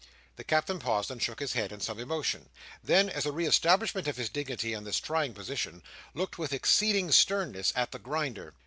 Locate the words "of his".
4.07-4.29